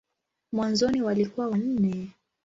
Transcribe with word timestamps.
Mwanzoni 0.51 1.01
walikuwa 1.01 1.47
wanne. 1.47 2.11